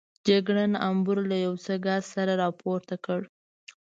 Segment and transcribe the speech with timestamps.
[0.27, 3.21] جګړن امبور له یو څه ګاز سره راپورته کړ.